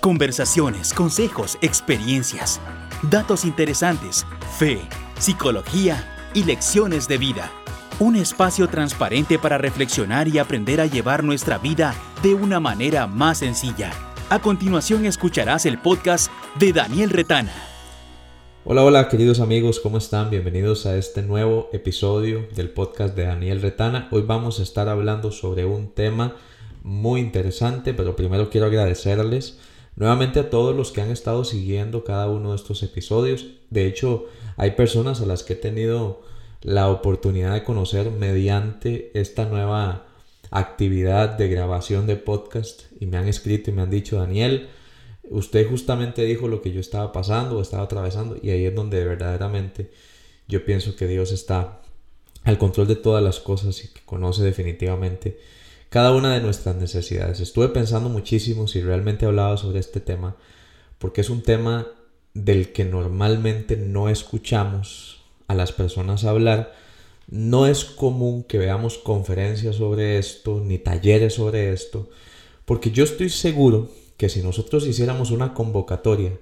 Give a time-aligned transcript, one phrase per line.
[0.00, 2.58] Conversaciones, consejos, experiencias,
[3.10, 4.24] datos interesantes,
[4.58, 4.80] fe,
[5.18, 7.50] psicología y lecciones de vida.
[7.98, 13.40] Un espacio transparente para reflexionar y aprender a llevar nuestra vida de una manera más
[13.40, 13.92] sencilla.
[14.30, 17.52] A continuación escucharás el podcast de Daniel Retana.
[18.64, 20.30] Hola, hola queridos amigos, ¿cómo están?
[20.30, 24.08] Bienvenidos a este nuevo episodio del podcast de Daniel Retana.
[24.12, 26.36] Hoy vamos a estar hablando sobre un tema
[26.82, 29.58] muy interesante, pero primero quiero agradecerles
[29.96, 33.46] nuevamente a todos los que han estado siguiendo cada uno de estos episodios.
[33.70, 34.26] De hecho,
[34.56, 36.22] hay personas a las que he tenido
[36.62, 40.06] la oportunidad de conocer mediante esta nueva
[40.50, 44.68] actividad de grabación de podcast y me han escrito y me han dicho, Daniel,
[45.30, 49.04] usted justamente dijo lo que yo estaba pasando o estaba atravesando y ahí es donde
[49.04, 49.90] verdaderamente
[50.48, 51.80] yo pienso que Dios está
[52.44, 55.38] al control de todas las cosas y que conoce definitivamente
[55.90, 57.40] cada una de nuestras necesidades.
[57.40, 60.36] Estuve pensando muchísimo si realmente hablaba sobre este tema,
[60.98, 61.88] porque es un tema
[62.32, 66.72] del que normalmente no escuchamos a las personas hablar.
[67.28, 72.08] No es común que veamos conferencias sobre esto, ni talleres sobre esto,
[72.64, 76.38] porque yo estoy seguro que si nosotros hiciéramos una convocatoria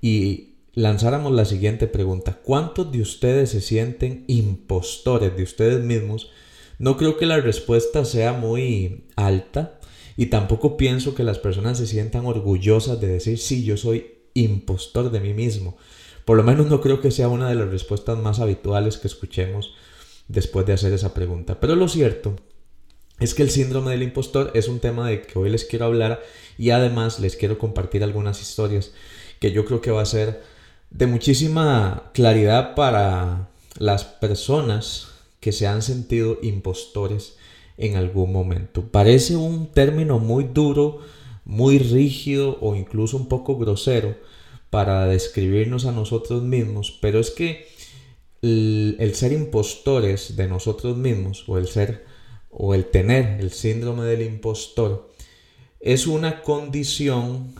[0.00, 6.30] y lanzáramos la siguiente pregunta, ¿cuántos de ustedes se sienten impostores de ustedes mismos?
[6.78, 9.78] No creo que la respuesta sea muy alta
[10.16, 15.10] y tampoco pienso que las personas se sientan orgullosas de decir, sí, yo soy impostor
[15.10, 15.76] de mí mismo.
[16.24, 19.74] Por lo menos no creo que sea una de las respuestas más habituales que escuchemos
[20.28, 21.60] después de hacer esa pregunta.
[21.60, 22.36] Pero lo cierto
[23.18, 26.22] es que el síndrome del impostor es un tema de que hoy les quiero hablar
[26.58, 28.92] y además les quiero compartir algunas historias
[29.40, 30.42] que yo creo que va a ser
[30.90, 33.48] de muchísima claridad para
[33.78, 35.11] las personas
[35.42, 37.36] que se han sentido impostores
[37.76, 38.84] en algún momento.
[38.92, 41.00] Parece un término muy duro,
[41.44, 44.16] muy rígido o incluso un poco grosero
[44.70, 47.66] para describirnos a nosotros mismos, pero es que
[48.40, 52.06] el, ser impostores de nosotros mismos o el ser
[52.48, 55.10] o el tener el síndrome del impostor
[55.80, 57.52] es una condición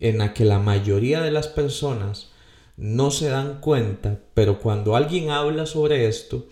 [0.00, 2.30] en la que la mayoría de las personas
[2.78, 6.46] no se dan cuenta, pero cuando alguien habla sobre esto,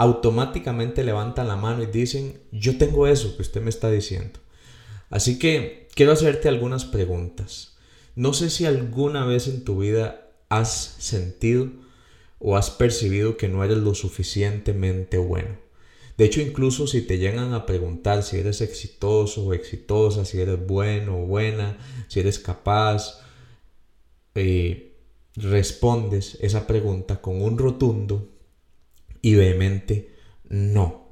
[0.00, 4.40] automáticamente levantan la mano y dicen, yo tengo eso que usted me está diciendo.
[5.10, 7.76] Así que quiero hacerte algunas preguntas.
[8.16, 11.68] No sé si alguna vez en tu vida has sentido
[12.38, 15.58] o has percibido que no eres lo suficientemente bueno.
[16.16, 20.66] De hecho, incluso si te llegan a preguntar si eres exitoso o exitosa, si eres
[20.66, 21.76] bueno o buena,
[22.08, 23.20] si eres capaz,
[24.34, 24.94] eh,
[25.36, 28.39] respondes esa pregunta con un rotundo
[29.22, 30.14] y vehemente
[30.48, 31.08] no.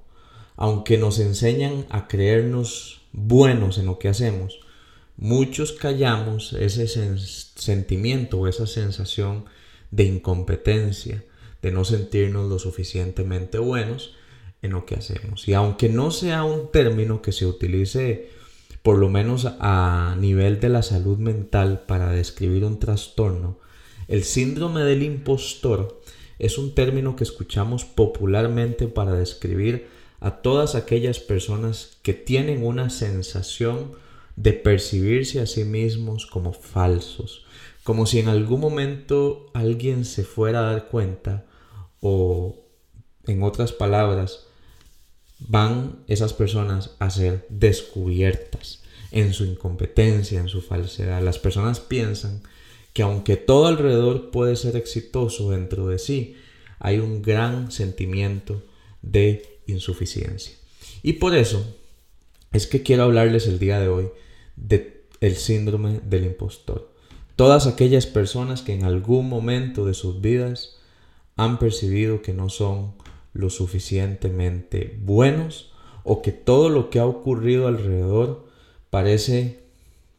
[0.56, 4.60] Aunque nos enseñan a creernos buenos en lo que hacemos,
[5.16, 6.86] muchos callamos ese
[7.18, 9.44] sentimiento o esa sensación
[9.90, 11.24] de incompetencia,
[11.62, 14.14] de no sentirnos lo suficientemente buenos
[14.62, 15.46] en lo que hacemos.
[15.48, 18.30] Y aunque no sea un término que se utilice
[18.82, 23.58] por lo menos a nivel de la salud mental para describir un trastorno,
[24.06, 26.00] el síndrome del impostor
[26.38, 29.88] es un término que escuchamos popularmente para describir
[30.20, 33.92] a todas aquellas personas que tienen una sensación
[34.36, 37.44] de percibirse a sí mismos como falsos,
[37.82, 41.44] como si en algún momento alguien se fuera a dar cuenta
[42.00, 42.56] o,
[43.26, 44.46] en otras palabras,
[45.40, 51.22] van esas personas a ser descubiertas en su incompetencia, en su falsedad.
[51.22, 52.42] Las personas piensan
[52.92, 56.36] que aunque todo alrededor puede ser exitoso dentro de sí,
[56.78, 58.62] hay un gran sentimiento
[59.02, 60.54] de insuficiencia.
[61.02, 61.64] Y por eso
[62.52, 64.08] es que quiero hablarles el día de hoy
[64.56, 66.90] de el síndrome del impostor.
[67.36, 70.76] Todas aquellas personas que en algún momento de sus vidas
[71.36, 72.94] han percibido que no son
[73.32, 75.72] lo suficientemente buenos
[76.02, 78.46] o que todo lo que ha ocurrido alrededor
[78.90, 79.60] parece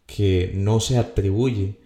[0.06, 1.79] que no se atribuye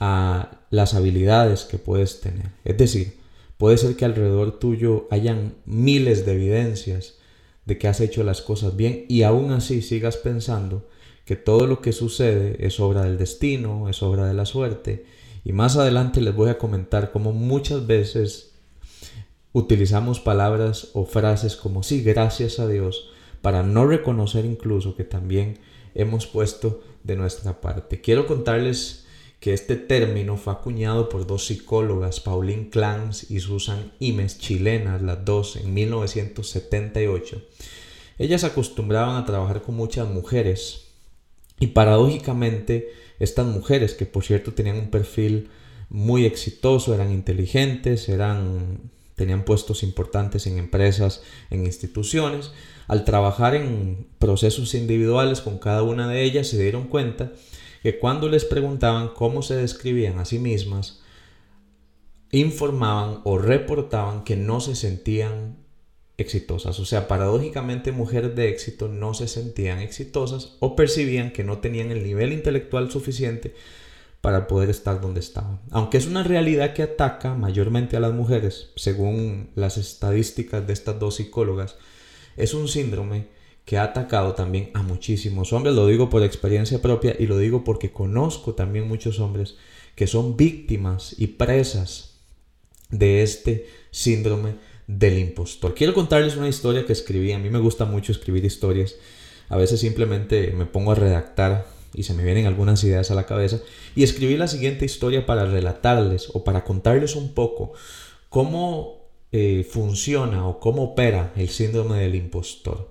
[0.00, 2.50] a las habilidades que puedes tener.
[2.64, 3.18] Es decir,
[3.58, 7.18] puede ser que alrededor tuyo hayan miles de evidencias
[7.66, 10.88] de que has hecho las cosas bien y aún así sigas pensando
[11.26, 15.04] que todo lo que sucede es obra del destino, es obra de la suerte.
[15.44, 18.54] Y más adelante les voy a comentar cómo muchas veces
[19.52, 23.10] utilizamos palabras o frases como sí, gracias a Dios,
[23.42, 25.58] para no reconocer incluso que también
[25.94, 28.00] hemos puesto de nuestra parte.
[28.00, 29.06] Quiero contarles
[29.40, 35.24] que este término fue acuñado por dos psicólogas, Pauline Clance y Susan Imes, chilenas, las
[35.24, 37.42] dos, en 1978.
[38.18, 40.86] Ellas acostumbraban a trabajar con muchas mujeres
[41.62, 42.88] Y paradójicamente,
[43.18, 45.50] estas mujeres, que por cierto tenían un perfil
[45.90, 48.78] muy exitoso, eran inteligentes, eran,
[49.14, 52.52] tenían puestos importantes en empresas, en instituciones,
[52.88, 57.32] al trabajar en procesos individuales con cada una de ellas, se dieron cuenta
[57.82, 61.00] que cuando les preguntaban cómo se describían a sí mismas,
[62.30, 65.58] informaban o reportaban que no se sentían
[66.16, 66.78] exitosas.
[66.78, 71.90] O sea, paradójicamente mujeres de éxito no se sentían exitosas o percibían que no tenían
[71.90, 73.54] el nivel intelectual suficiente
[74.20, 75.60] para poder estar donde estaban.
[75.70, 80.98] Aunque es una realidad que ataca mayormente a las mujeres, según las estadísticas de estas
[80.98, 81.76] dos psicólogas,
[82.36, 83.28] es un síndrome
[83.70, 85.76] que ha atacado también a muchísimos hombres.
[85.76, 89.58] Lo digo por experiencia propia y lo digo porque conozco también muchos hombres
[89.94, 92.16] que son víctimas y presas
[92.88, 94.56] de este síndrome
[94.88, 95.76] del impostor.
[95.76, 97.30] Quiero contarles una historia que escribí.
[97.30, 98.96] A mí me gusta mucho escribir historias.
[99.48, 103.26] A veces simplemente me pongo a redactar y se me vienen algunas ideas a la
[103.26, 103.60] cabeza.
[103.94, 107.74] Y escribí la siguiente historia para relatarles o para contarles un poco
[108.30, 112.90] cómo eh, funciona o cómo opera el síndrome del impostor.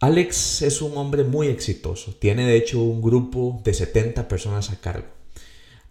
[0.00, 2.14] Alex es un hombre muy exitoso.
[2.14, 5.06] Tiene de hecho un grupo de 70 personas a cargo.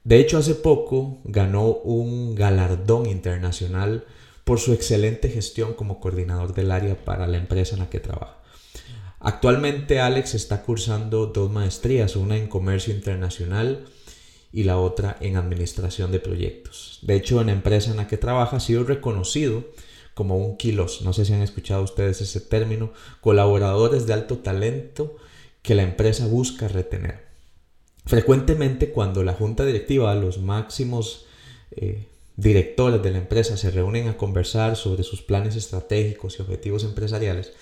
[0.04, 4.06] De hecho, hace poco ganó un galardón internacional
[4.44, 8.38] por su excelente gestión como coordinador del área para la empresa en la que trabaja.
[9.20, 13.86] Actualmente Alex está cursando dos maestrías, una en comercio internacional
[14.52, 17.00] y la otra en administración de proyectos.
[17.04, 19.64] De hecho, en la empresa en la que trabaja ha sido reconocido
[20.14, 25.16] como un kilos, no sé si han escuchado ustedes ese término, colaboradores de alto talento
[25.62, 27.26] que la empresa busca retener.
[28.06, 31.26] Frecuentemente cuando la junta directiva, los máximos
[31.72, 36.84] eh, directores de la empresa se reúnen a conversar sobre sus planes estratégicos y objetivos
[36.84, 37.54] empresariales,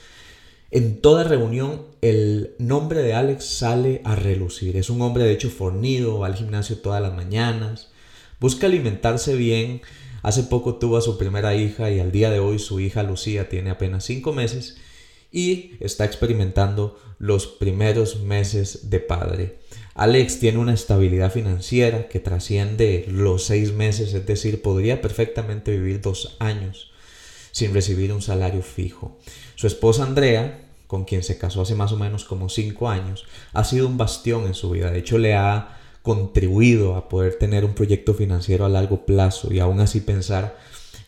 [0.71, 4.77] en toda reunión el nombre de Alex sale a relucir.
[4.77, 7.89] Es un hombre de hecho fornido, va al gimnasio todas las mañanas,
[8.39, 9.81] busca alimentarse bien.
[10.21, 13.49] Hace poco tuvo a su primera hija y al día de hoy su hija Lucía
[13.49, 14.77] tiene apenas cinco meses
[15.31, 19.59] y está experimentando los primeros meses de padre.
[19.95, 26.01] Alex tiene una estabilidad financiera que trasciende los seis meses, es decir, podría perfectamente vivir
[26.01, 26.91] dos años
[27.51, 29.17] sin recibir un salario fijo.
[29.55, 33.63] Su esposa Andrea, con quien se casó hace más o menos como cinco años, ha
[33.63, 34.91] sido un bastión en su vida.
[34.91, 39.59] De hecho, le ha contribuido a poder tener un proyecto financiero a largo plazo y
[39.59, 40.57] aún así pensar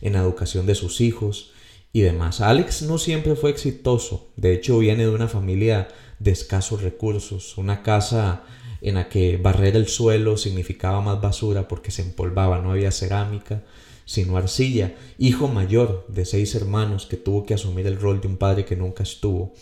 [0.00, 1.52] en la educación de sus hijos
[1.92, 2.40] y demás.
[2.40, 4.28] Alex no siempre fue exitoso.
[4.36, 5.88] De hecho, viene de una familia
[6.18, 8.42] de escasos recursos, una casa
[8.80, 13.62] en la que barrer el suelo significaba más basura porque se empolvaba, no había cerámica,
[14.04, 18.36] sino arcilla, hijo mayor de seis hermanos que tuvo que asumir el rol de un
[18.36, 19.54] padre que nunca estuvo,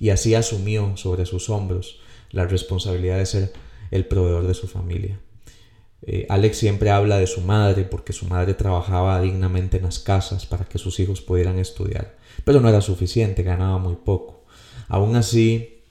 [0.00, 2.00] y así asumió sobre sus hombros
[2.30, 3.52] la responsabilidad de ser
[3.90, 5.20] el proveedor de su familia.
[6.06, 10.44] Eh, Alex siempre habla de su madre porque su madre trabajaba dignamente en las casas
[10.44, 14.44] para que sus hijos pudieran estudiar, pero no era suficiente, ganaba muy poco.
[14.88, 15.82] Aún así,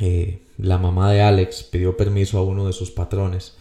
[0.00, 3.54] eh, la mamá de Alex pidió permiso a uno de sus patrones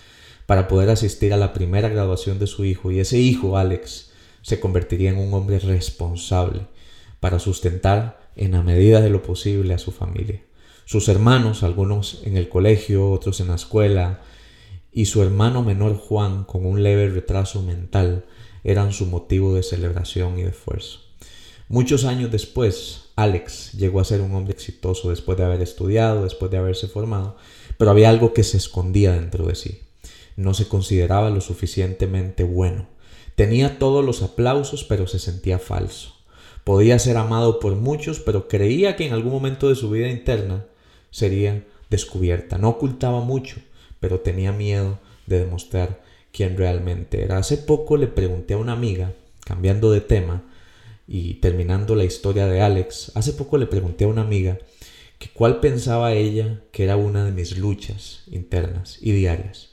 [0.47, 4.11] para poder asistir a la primera graduación de su hijo y ese hijo, Alex,
[4.41, 6.61] se convertiría en un hombre responsable
[7.19, 10.41] para sustentar en la medida de lo posible a su familia.
[10.91, 14.19] Sus hermanos, algunos en el colegio, otros en la escuela,
[14.91, 18.25] y su hermano menor Juan, con un leve retraso mental,
[18.65, 21.00] eran su motivo de celebración y de esfuerzo.
[21.69, 26.51] Muchos años después, Alex llegó a ser un hombre exitoso después de haber estudiado, después
[26.51, 27.38] de haberse formado,
[27.77, 29.83] pero había algo que se escondía dentro de sí.
[30.36, 32.89] No se consideraba lo suficientemente bueno.
[33.38, 36.15] Tenía todos los aplausos, pero se sentía falso.
[36.65, 40.65] Podía ser amado por muchos, pero creía que en algún momento de su vida interna
[41.12, 42.58] sería descubierta.
[42.58, 43.58] No ocultaba mucho,
[44.00, 46.01] pero tenía miedo de demostrar
[46.32, 47.38] quién realmente era.
[47.38, 49.13] Hace poco le pregunté a una amiga,
[49.46, 50.44] cambiando de tema,
[51.08, 54.58] y terminando la historia de Alex, hace poco le pregunté a una amiga
[55.20, 59.72] que cuál pensaba ella que era una de mis luchas internas y diarias.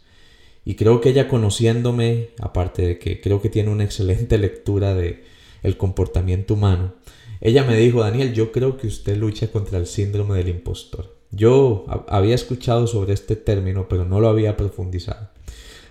[0.65, 5.25] Y creo que ella conociéndome, aparte de que creo que tiene una excelente lectura de
[5.63, 6.95] el comportamiento humano,
[7.41, 11.18] ella me dijo, Daniel, yo creo que usted lucha contra el síndrome del impostor.
[11.31, 15.29] Yo había escuchado sobre este término, pero no lo había profundizado.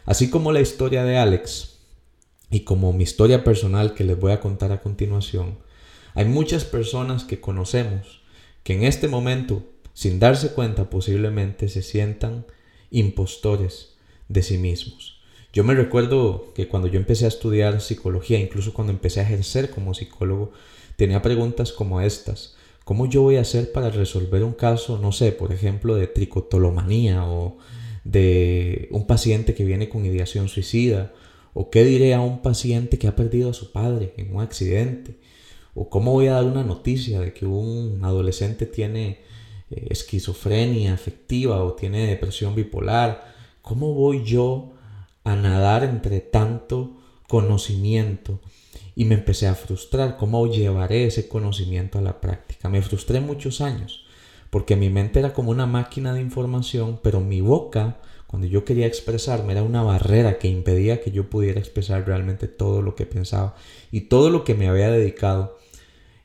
[0.05, 1.77] Así como la historia de Alex,
[2.49, 5.57] y como mi historia personal que les voy a contar a continuación,
[6.13, 8.21] hay muchas personas que conocemos
[8.63, 9.63] que en este momento,
[9.93, 12.45] sin darse cuenta, posiblemente se sientan
[12.89, 13.93] impostores
[14.27, 15.21] de sí mismos.
[15.53, 19.69] Yo me recuerdo que cuando yo empecé a estudiar psicología, incluso cuando empecé a ejercer
[19.69, 20.51] como psicólogo,
[20.97, 22.56] tenía preguntas como estas.
[22.87, 27.25] ¿Cómo yo voy a hacer para resolver un caso, no sé, por ejemplo, de tricotolomanía
[27.29, 27.57] o
[28.05, 31.11] de un paciente que viene con ideación suicida?
[31.53, 35.17] ¿O qué diré a un paciente que ha perdido a su padre en un accidente?
[35.75, 39.19] ¿O cómo voy a dar una noticia de que un adolescente tiene
[39.69, 43.35] eh, esquizofrenia afectiva o tiene depresión bipolar?
[43.61, 44.71] ¿Cómo voy yo
[45.25, 46.95] a nadar entre tanto
[47.27, 48.39] conocimiento?
[48.97, 50.17] y me empecé a frustrar.
[50.17, 52.67] ¿Cómo llevaré ese conocimiento a la práctica?
[52.67, 54.07] Me frustré muchos años
[54.49, 58.87] porque mi mente era como una máquina de información, pero mi boca, cuando yo quería
[58.87, 63.55] expresarme, era una barrera que impedía que yo pudiera expresar realmente todo lo que pensaba
[63.91, 65.57] y todo lo que me había dedicado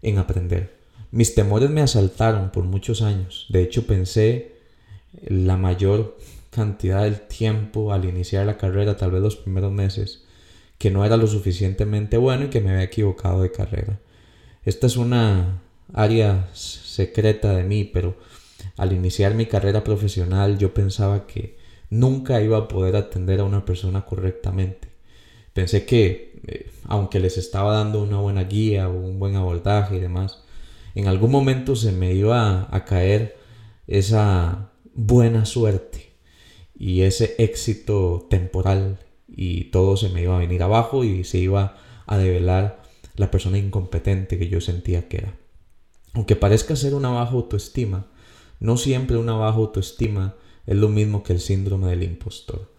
[0.01, 0.79] en aprender.
[1.11, 3.47] Mis temores me asaltaron por muchos años.
[3.51, 4.55] De hecho, pensé
[5.27, 6.17] la mayor
[6.51, 10.25] cantidad del tiempo al iniciar la carrera, tal vez los primeros meses,
[10.83, 14.01] que no era lo suficientemente bueno y que me había equivocado de carrera.
[14.65, 15.63] Esta es una
[15.93, 18.17] área secreta de mí, pero
[18.77, 21.57] al iniciar mi carrera profesional yo pensaba que
[21.89, 24.89] nunca iba a poder atender a una persona correctamente.
[25.53, 30.01] Pensé que, eh, aunque les estaba dando una buena guía o un buen abordaje y
[30.01, 30.43] demás,
[30.97, 33.37] en algún momento se me iba a caer
[33.87, 36.15] esa buena suerte
[36.77, 38.99] y ese éxito temporal
[39.35, 42.83] y todo se me iba a venir abajo y se iba a develar
[43.17, 45.35] la persona incompetente que yo sentía que era.
[46.15, 48.07] Aunque parezca ser una baja autoestima,
[48.61, 50.35] no siempre una baja autoestima
[50.67, 52.71] es lo mismo que el síndrome del impostor.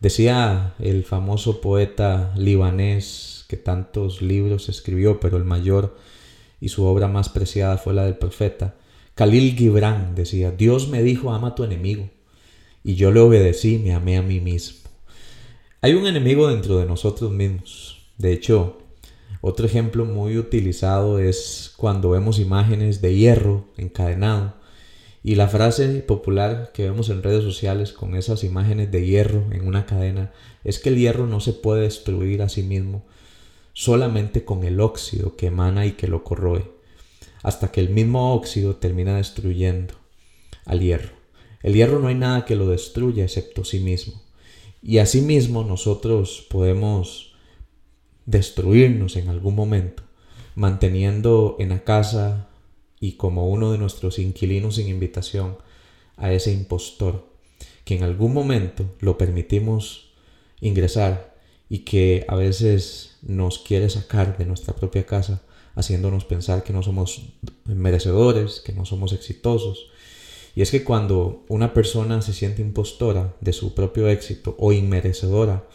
[0.00, 5.96] Decía el famoso poeta libanés que tantos libros escribió, pero el mayor
[6.60, 8.76] y su obra más preciada fue la del profeta.
[9.14, 12.10] Khalil Gibran decía, Dios me dijo ama a tu enemigo,
[12.82, 14.83] y yo le obedecí y me amé a mí mismo.
[15.84, 17.98] Hay un enemigo dentro de nosotros mismos.
[18.16, 18.78] De hecho,
[19.42, 24.54] otro ejemplo muy utilizado es cuando vemos imágenes de hierro encadenado
[25.22, 29.68] y la frase popular que vemos en redes sociales con esas imágenes de hierro en
[29.68, 30.32] una cadena
[30.64, 33.04] es que el hierro no se puede destruir a sí mismo
[33.74, 36.64] solamente con el óxido que emana y que lo corroe,
[37.42, 39.92] hasta que el mismo óxido termina destruyendo
[40.64, 41.12] al hierro.
[41.62, 44.23] El hierro no hay nada que lo destruya excepto sí mismo.
[44.86, 47.32] Y asimismo nosotros podemos
[48.26, 50.02] destruirnos en algún momento,
[50.56, 52.48] manteniendo en la casa
[53.00, 55.56] y como uno de nuestros inquilinos sin invitación
[56.18, 57.26] a ese impostor,
[57.86, 60.12] que en algún momento lo permitimos
[60.60, 61.34] ingresar
[61.70, 65.40] y que a veces nos quiere sacar de nuestra propia casa,
[65.76, 67.22] haciéndonos pensar que no somos
[67.64, 69.86] merecedores, que no somos exitosos,
[70.54, 75.66] y es que cuando una persona se siente impostora de su propio éxito o inmerecedora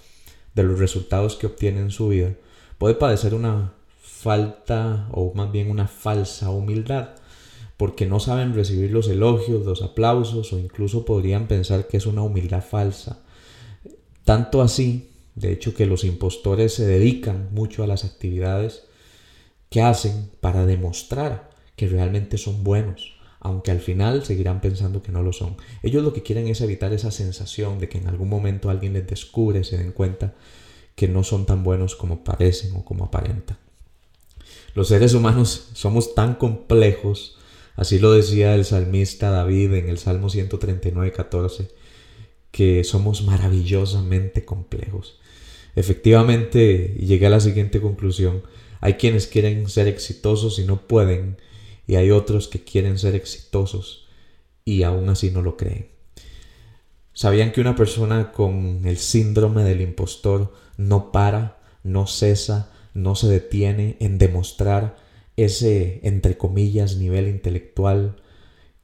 [0.55, 2.33] de los resultados que obtiene en su vida,
[2.77, 7.09] puede padecer una falta o más bien una falsa humildad,
[7.75, 12.23] porque no saben recibir los elogios, los aplausos o incluso podrían pensar que es una
[12.23, 13.21] humildad falsa.
[14.23, 18.83] Tanto así, de hecho, que los impostores se dedican mucho a las actividades
[19.69, 25.23] que hacen para demostrar que realmente son buenos aunque al final seguirán pensando que no
[25.23, 25.55] lo son.
[25.81, 29.07] Ellos lo que quieren es evitar esa sensación de que en algún momento alguien les
[29.07, 30.35] descubre, se den cuenta
[30.95, 33.57] que no son tan buenos como parecen o como aparentan.
[34.75, 37.37] Los seres humanos somos tan complejos,
[37.75, 41.69] así lo decía el salmista David en el Salmo 139, 14,
[42.51, 45.19] que somos maravillosamente complejos.
[45.75, 48.43] Efectivamente, llegué a la siguiente conclusión.
[48.81, 51.37] Hay quienes quieren ser exitosos y no pueden
[51.89, 54.05] y hay otros que quieren ser exitosos
[54.63, 55.87] y aún así no lo creen.
[57.13, 63.27] ¿Sabían que una persona con el síndrome del impostor no para, no cesa, no se
[63.27, 64.97] detiene en demostrar
[65.35, 68.17] ese, entre comillas, nivel intelectual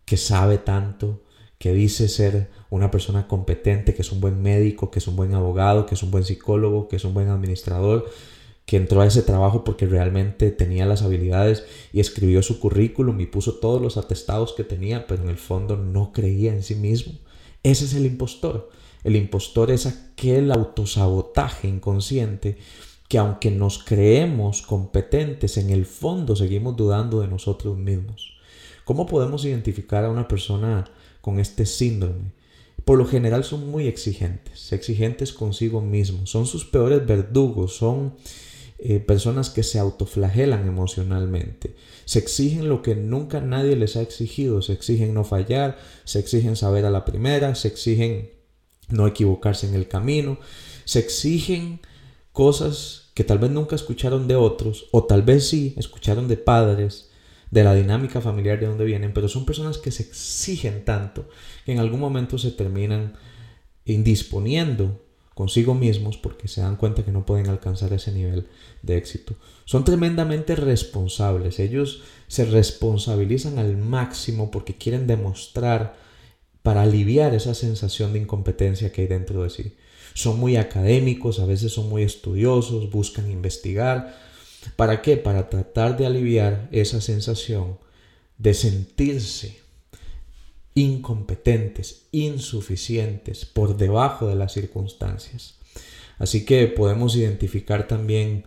[0.06, 1.22] que sabe tanto,
[1.60, 5.36] que dice ser una persona competente, que es un buen médico, que es un buen
[5.36, 8.10] abogado, que es un buen psicólogo, que es un buen administrador,
[8.66, 13.28] que entró a ese trabajo porque realmente tenía las habilidades y escribió su currículum y
[13.28, 17.14] puso todos los atestados que tenía, pero en el fondo no creía en sí mismo.
[17.62, 18.70] Ese es el impostor.
[19.04, 22.58] El impostor es aquel autosabotaje inconsciente
[23.08, 28.36] que aunque nos creemos competentes, en el fondo seguimos dudando de nosotros mismos.
[28.84, 30.86] ¿Cómo podemos identificar a una persona
[31.22, 32.34] con este síndrome?
[32.84, 38.14] Por lo general son muy exigentes, exigentes consigo mismos, son sus peores verdugos, son
[38.78, 41.76] eh, personas que se autoflagelan emocionalmente.
[42.04, 44.62] Se exigen lo que nunca nadie les ha exigido.
[44.62, 48.32] Se exigen no fallar, se exigen saber a la primera, se exigen
[48.90, 50.38] no equivocarse en el camino,
[50.84, 51.80] se exigen
[52.32, 57.10] cosas que tal vez nunca escucharon de otros o tal vez sí escucharon de padres,
[57.50, 61.30] de la dinámica familiar de donde vienen, pero son personas que se exigen tanto
[61.66, 63.14] que en algún momento se terminan
[63.86, 65.05] indisponiendo
[65.36, 68.48] consigo mismos porque se dan cuenta que no pueden alcanzar ese nivel
[68.82, 69.36] de éxito.
[69.66, 75.98] Son tremendamente responsables, ellos se responsabilizan al máximo porque quieren demostrar
[76.64, 79.74] para aliviar esa sensación de incompetencia que hay dentro de sí.
[80.14, 84.18] Son muy académicos, a veces son muy estudiosos, buscan investigar.
[84.78, 85.18] ¿Para qué?
[85.18, 87.78] Para tratar de aliviar esa sensación
[88.38, 89.65] de sentirse
[90.76, 95.56] incompetentes, insuficientes, por debajo de las circunstancias.
[96.20, 98.46] Así que podemos identificar también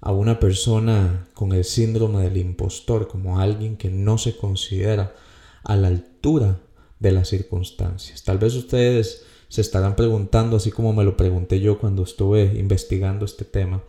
[0.00, 5.14] a una persona con el síndrome del impostor como alguien que no se considera
[5.62, 6.60] a la altura
[6.98, 8.22] de las circunstancias.
[8.24, 13.24] Tal vez ustedes se estarán preguntando, así como me lo pregunté yo cuando estuve investigando
[13.24, 13.82] este tema,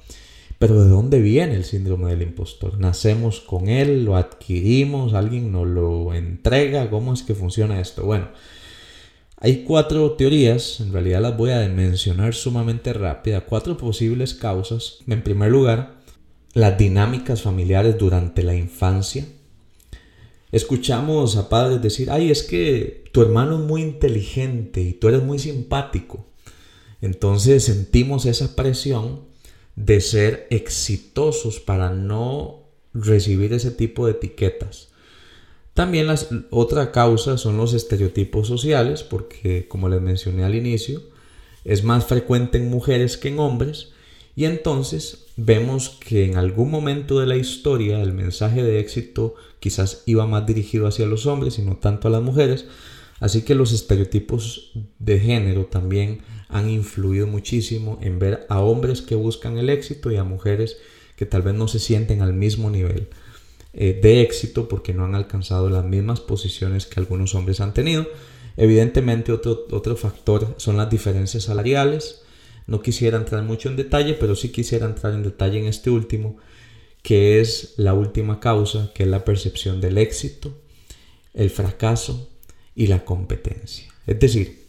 [0.62, 2.78] pero ¿de dónde viene el síndrome del impostor?
[2.80, 4.06] ¿Nacemos con él?
[4.06, 5.16] ¿Lo adquirimos?
[5.16, 6.92] ¿Alguien nos lo entrega?
[6.92, 8.06] ¿Cómo es que funciona esto?
[8.06, 8.28] Bueno,
[9.38, 15.00] hay cuatro teorías, en realidad las voy a mencionar sumamente rápida, cuatro posibles causas.
[15.08, 15.96] En primer lugar,
[16.54, 19.26] las dinámicas familiares durante la infancia.
[20.52, 25.24] Escuchamos a padres decir, ay, es que tu hermano es muy inteligente y tú eres
[25.24, 26.28] muy simpático.
[27.02, 29.31] Entonces sentimos esa presión
[29.76, 32.64] de ser exitosos para no
[32.94, 34.90] recibir ese tipo de etiquetas.
[35.74, 41.02] También la otra causa son los estereotipos sociales, porque como les mencioné al inicio,
[41.64, 43.90] es más frecuente en mujeres que en hombres,
[44.36, 50.04] y entonces vemos que en algún momento de la historia el mensaje de éxito quizás
[50.06, 52.66] iba más dirigido hacia los hombres y no tanto a las mujeres,
[53.22, 59.16] así que los estereotipos de género también han influido muchísimo en ver a hombres que
[59.16, 60.78] buscan el éxito y a mujeres
[61.16, 63.08] que tal vez no se sienten al mismo nivel
[63.74, 68.08] eh, de éxito porque no han alcanzado las mismas posiciones que algunos hombres han tenido.
[68.58, 72.24] Evidentemente otro, otro factor son las diferencias salariales.
[72.66, 76.38] No quisiera entrar mucho en detalle, pero sí quisiera entrar en detalle en este último,
[77.04, 80.58] que es la última causa, que es la percepción del éxito,
[81.36, 82.31] el fracaso
[82.76, 83.92] y la competencia.
[84.08, 84.68] Es decir,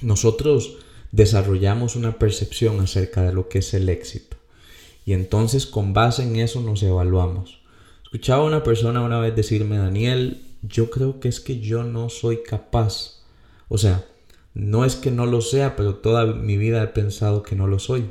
[0.00, 0.76] nosotros
[1.12, 4.36] desarrollamos una percepción acerca de lo que es el éxito.
[5.04, 7.60] Y entonces con base en eso nos evaluamos.
[8.02, 12.08] Escuchaba a una persona una vez decirme, Daniel, yo creo que es que yo no
[12.08, 13.22] soy capaz.
[13.68, 14.04] O sea,
[14.54, 17.78] no es que no lo sea, pero toda mi vida he pensado que no lo
[17.78, 18.10] soy.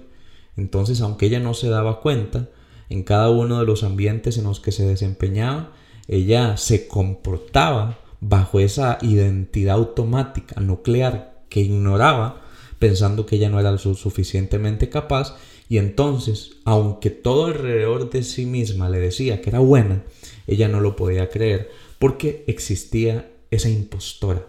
[0.57, 2.49] Entonces, aunque ella no se daba cuenta,
[2.89, 5.71] en cada uno de los ambientes en los que se desempeñaba,
[6.07, 12.41] ella se comportaba bajo esa identidad automática nuclear que ignoraba
[12.79, 15.35] pensando que ella no era lo suficientemente capaz
[15.69, 20.03] y entonces, aunque todo alrededor de sí misma le decía que era buena,
[20.47, 24.47] ella no lo podía creer porque existía esa impostora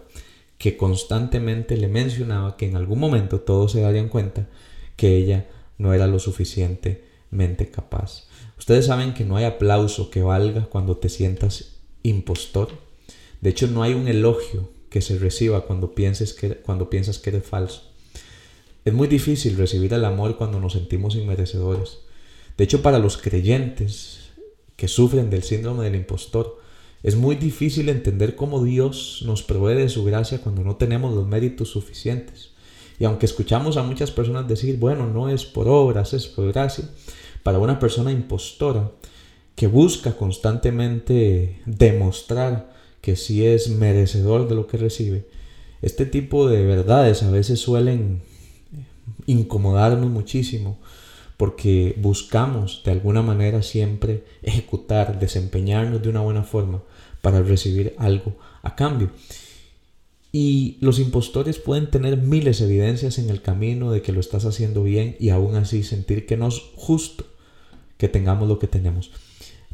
[0.57, 4.47] que constantemente le mencionaba que en algún momento todos se darían cuenta
[4.95, 8.27] que ella no era lo suficientemente capaz.
[8.57, 12.86] Ustedes saben que no hay aplauso que valga cuando te sientas impostor.
[13.41, 17.29] De hecho, no hay un elogio que se reciba cuando, pienses que, cuando piensas que
[17.29, 17.83] eres falso.
[18.85, 21.99] Es muy difícil recibir el amor cuando nos sentimos inmerecedores.
[22.57, 24.29] De hecho, para los creyentes
[24.75, 26.59] que sufren del síndrome del impostor,
[27.03, 31.27] es muy difícil entender cómo Dios nos provee de su gracia cuando no tenemos los
[31.27, 32.51] méritos suficientes.
[32.99, 36.89] Y aunque escuchamos a muchas personas decir, bueno, no es por obras, es por gracia,
[37.43, 38.91] para una persona impostora
[39.55, 42.76] que busca constantemente demostrar
[43.07, 45.29] que sí es merecedor de lo que recibe,
[45.81, 48.21] este tipo de verdades a veces suelen
[49.27, 50.77] incomodarnos muchísimo
[51.37, 56.83] porque buscamos de alguna manera siempre ejecutar, desempeñarnos de una buena forma
[57.21, 59.09] para recibir algo a cambio.
[60.33, 64.43] Y los impostores pueden tener miles de evidencias en el camino de que lo estás
[64.43, 67.25] haciendo bien y aún así sentir que no es justo
[67.97, 69.11] que tengamos lo que tenemos.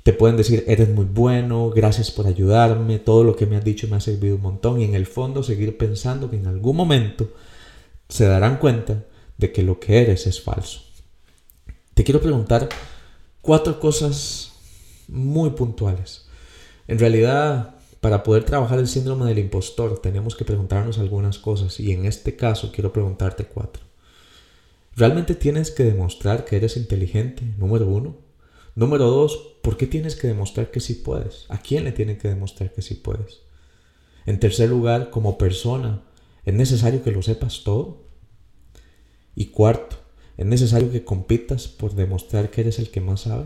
[0.03, 3.87] Te pueden decir, eres muy bueno, gracias por ayudarme, todo lo que me has dicho
[3.87, 7.31] me ha servido un montón y en el fondo seguir pensando que en algún momento
[8.09, 9.05] se darán cuenta
[9.37, 10.81] de que lo que eres es falso.
[11.93, 12.67] Te quiero preguntar
[13.41, 14.51] cuatro cosas
[15.07, 16.25] muy puntuales.
[16.87, 21.93] En realidad, para poder trabajar el síndrome del impostor, tenemos que preguntarnos algunas cosas y
[21.93, 23.83] en este caso quiero preguntarte cuatro.
[24.97, 27.43] ¿Realmente tienes que demostrar que eres inteligente?
[27.57, 28.17] Número uno.
[28.75, 31.45] Número dos, ¿por qué tienes que demostrar que sí puedes?
[31.49, 33.41] ¿A quién le tienen que demostrar que sí puedes?
[34.25, 36.01] En tercer lugar, como persona,
[36.43, 38.07] ¿es necesario que lo sepas todo?
[39.35, 39.97] Y cuarto,
[40.37, 43.45] es necesario que compitas por demostrar que eres el que más sabe.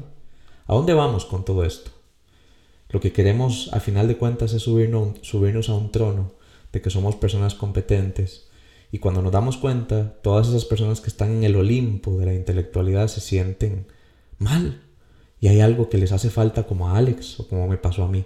[0.65, 1.91] ¿A dónde vamos con todo esto?
[2.89, 6.31] Lo que queremos a final de cuentas es subirnos, subirnos a un trono
[6.71, 8.47] de que somos personas competentes.
[8.93, 12.33] Y cuando nos damos cuenta, todas esas personas que están en el Olimpo de la
[12.33, 13.87] intelectualidad se sienten
[14.37, 14.86] mal.
[15.39, 18.07] Y hay algo que les hace falta como a Alex o como me pasó a
[18.07, 18.25] mí.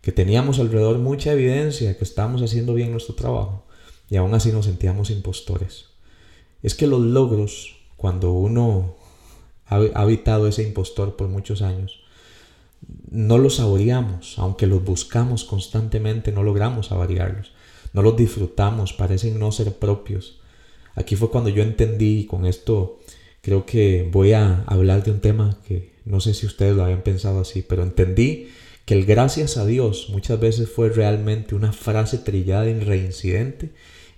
[0.00, 3.64] Que teníamos alrededor mucha evidencia que estábamos haciendo bien nuestro trabajo
[4.10, 5.86] y aún así nos sentíamos impostores.
[6.62, 8.96] Es que los logros, cuando uno
[9.66, 12.00] ha habitado ese impostor por muchos años,
[13.10, 17.52] no los saboreamos, aunque los buscamos constantemente, no logramos saborearlos,
[17.92, 20.40] no los disfrutamos, parecen no ser propios.
[20.94, 22.98] Aquí fue cuando yo entendí, con esto
[23.48, 27.00] creo que voy a hablar de un tema que no sé si ustedes lo habían
[27.00, 28.48] pensado así, pero entendí
[28.84, 33.72] que el gracias a Dios muchas veces fue realmente una frase trillada y reincidente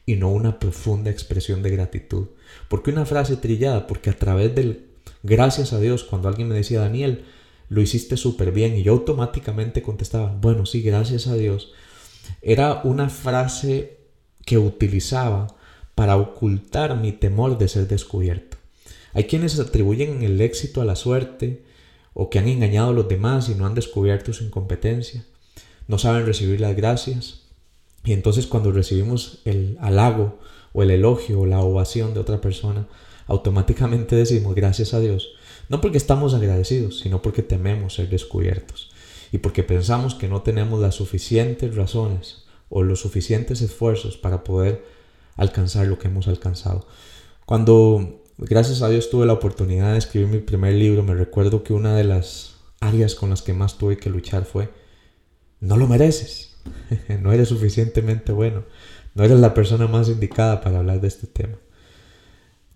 [0.04, 2.26] y no una profunda expresión de gratitud.
[2.66, 3.86] ¿Por qué una frase trillada?
[3.86, 4.86] Porque a través del
[5.22, 7.24] gracias a Dios, cuando alguien me decía, Daniel,
[7.68, 11.72] lo hiciste súper bien, y yo automáticamente contestaba, bueno, sí, gracias a Dios,
[12.42, 13.98] era una frase
[14.44, 15.46] que utilizaba
[15.94, 18.59] para ocultar mi temor de ser descubierto.
[19.12, 21.64] Hay quienes atribuyen el éxito a la suerte
[22.14, 25.24] o que han engañado a los demás y no han descubierto su incompetencia.
[25.88, 27.42] No saben recibir las gracias
[28.04, 30.38] y entonces cuando recibimos el halago
[30.72, 32.86] o el elogio o la ovación de otra persona,
[33.26, 35.30] automáticamente decimos gracias a Dios.
[35.68, 38.90] No porque estamos agradecidos, sino porque tememos ser descubiertos
[39.32, 44.84] y porque pensamos que no tenemos las suficientes razones o los suficientes esfuerzos para poder
[45.36, 46.86] alcanzar lo que hemos alcanzado.
[47.46, 51.72] Cuando, gracias a Dios, tuve la oportunidad de escribir mi primer libro, me recuerdo que
[51.72, 54.70] una de las áreas con las que más tuve que luchar fue,
[55.60, 56.50] no lo mereces
[57.20, 58.64] no eres suficientemente bueno,
[59.14, 61.58] no eres la persona más indicada para hablar de este tema.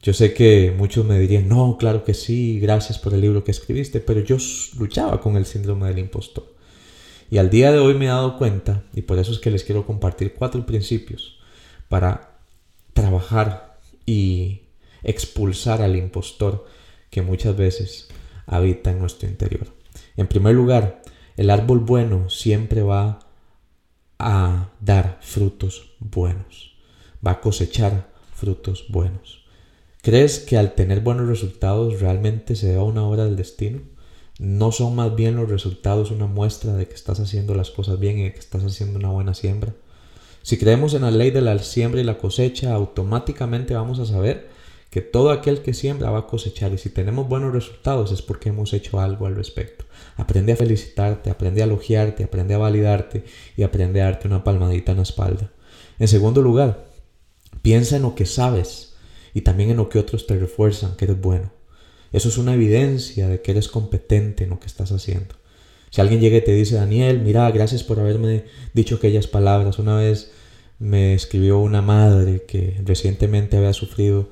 [0.03, 3.53] Yo sé que muchos me dirían, no, claro que sí, gracias por el libro que
[3.53, 4.37] escribiste, pero yo
[4.79, 6.53] luchaba con el síndrome del impostor.
[7.31, 9.65] Y al día de hoy me he dado cuenta, y por eso es que les
[9.65, 11.39] quiero compartir cuatro principios
[11.89, 12.39] para
[12.93, 14.64] trabajar y
[15.05, 16.67] expulsar al impostor
[17.11, 18.09] que muchas veces
[18.47, 19.67] habita en nuestro interior.
[20.17, 21.03] En primer lugar,
[21.37, 23.21] el árbol bueno siempre va
[24.19, 26.77] a dar frutos buenos,
[27.27, 29.45] va a cosechar frutos buenos.
[30.03, 33.81] ¿Crees que al tener buenos resultados realmente se da una hora del destino?
[34.39, 38.19] ¿No son más bien los resultados una muestra de que estás haciendo las cosas bien
[38.19, 39.73] y de que estás haciendo una buena siembra?
[40.43, 44.51] Si creemos en la ley de la siembra y la cosecha, automáticamente vamos a saber
[44.95, 48.51] que todo aquel que siembra va a cosechar y si tenemos buenos resultados es porque
[48.51, 49.87] hemos hecho algo al respecto.
[50.15, 53.25] Aprende a felicitarte, aprende a elogiarte, aprende a validarte
[53.57, 55.51] y aprende a darte una palmadita en la espalda.
[55.99, 56.87] En segundo lugar,
[57.61, 58.95] piensa en lo que sabes
[59.35, 61.51] y también en lo que otros te refuerzan que eres bueno.
[62.13, 65.35] Eso es una evidencia de que eres competente en lo que estás haciendo.
[65.91, 69.81] Si alguien llega y te dice, Daniel, mira, gracias por haberme dicho aquellas palabras.
[69.81, 70.31] Una vez
[70.79, 74.29] me escribió una madre que recientemente había sufrido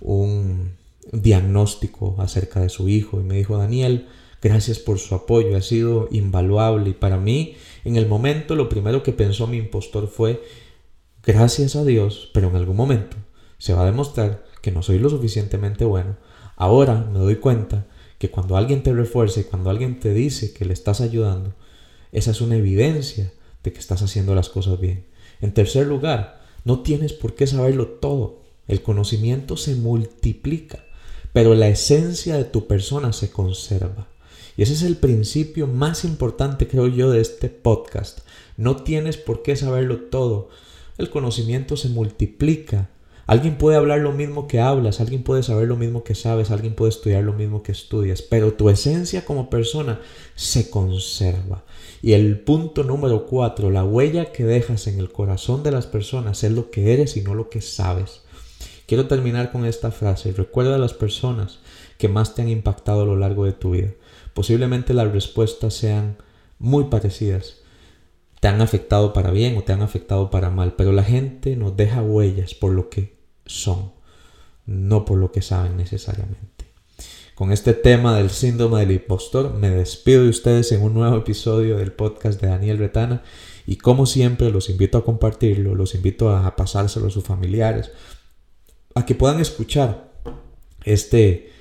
[0.00, 0.76] un
[1.12, 4.08] diagnóstico acerca de su hijo y me dijo, Daniel,
[4.42, 9.02] gracias por su apoyo, ha sido invaluable y para mí en el momento lo primero
[9.02, 10.42] que pensó mi impostor fue,
[11.24, 13.16] gracias a Dios, pero en algún momento
[13.58, 16.16] se va a demostrar que no soy lo suficientemente bueno.
[16.56, 17.86] Ahora me doy cuenta
[18.18, 21.54] que cuando alguien te refuerza y cuando alguien te dice que le estás ayudando,
[22.12, 23.32] esa es una evidencia
[23.62, 25.06] de que estás haciendo las cosas bien.
[25.40, 28.42] En tercer lugar, no tienes por qué saberlo todo.
[28.68, 30.84] El conocimiento se multiplica,
[31.32, 34.06] pero la esencia de tu persona se conserva.
[34.58, 38.20] Y ese es el principio más importante, creo yo, de este podcast.
[38.56, 40.50] No tienes por qué saberlo todo.
[40.98, 42.90] El conocimiento se multiplica.
[43.26, 46.74] Alguien puede hablar lo mismo que hablas, alguien puede saber lo mismo que sabes, alguien
[46.74, 50.00] puede estudiar lo mismo que estudias, pero tu esencia como persona
[50.34, 51.62] se conserva.
[52.00, 56.42] Y el punto número cuatro, la huella que dejas en el corazón de las personas
[56.42, 58.22] es lo que eres y no lo que sabes.
[58.88, 60.32] Quiero terminar con esta frase.
[60.32, 61.58] Recuerda a las personas
[61.98, 63.90] que más te han impactado a lo largo de tu vida.
[64.32, 66.16] Posiblemente las respuestas sean
[66.58, 67.58] muy parecidas.
[68.40, 71.76] Te han afectado para bien o te han afectado para mal, pero la gente nos
[71.76, 73.92] deja huellas por lo que son,
[74.64, 76.64] no por lo que saben necesariamente.
[77.34, 81.76] Con este tema del síndrome del impostor, me despido de ustedes en un nuevo episodio
[81.76, 83.22] del podcast de Daniel Retana
[83.66, 87.92] y como siempre los invito a compartirlo, los invito a pasárselo a sus familiares,
[88.98, 90.10] a que puedan escuchar
[90.84, 91.52] este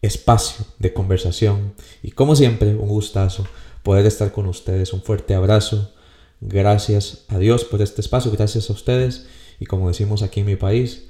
[0.00, 1.74] espacio de conversación.
[2.02, 3.46] Y como siempre, un gustazo
[3.82, 4.92] poder estar con ustedes.
[4.92, 5.92] Un fuerte abrazo.
[6.40, 9.26] Gracias a Dios por este espacio, gracias a ustedes.
[9.60, 11.04] Y como decimos aquí en mi país,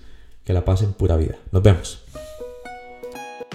[0.44, 1.38] que la pasen pura vida.
[1.50, 2.02] Nos vemos.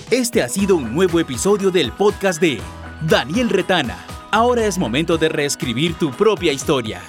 [0.10, 2.60] Este ha sido un nuevo episodio del podcast de
[3.08, 7.02] Daniel Retana Ahora es momento de reescribir tu propia historia.